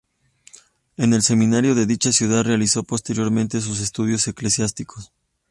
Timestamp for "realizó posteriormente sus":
2.43-3.79